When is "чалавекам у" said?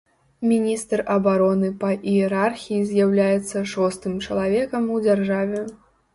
4.27-5.01